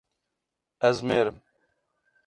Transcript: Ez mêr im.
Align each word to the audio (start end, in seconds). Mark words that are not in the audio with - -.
Ez 0.89 0.97
mêr 1.07 1.25
im. 1.31 1.37